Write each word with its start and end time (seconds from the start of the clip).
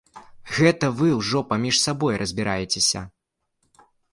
Гэта 0.59 0.89
вы 1.01 1.09
ўжо 1.19 1.43
паміж 1.53 1.75
сабой 1.81 2.19
разбірайцеся. 2.25 3.07